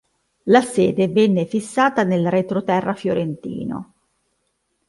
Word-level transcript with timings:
La 0.45 0.61
sede 0.63 1.09
venne 1.09 1.45
fissata 1.45 2.01
nel 2.03 2.27
retroterra 2.31 2.95
fiorentino. 2.95 3.93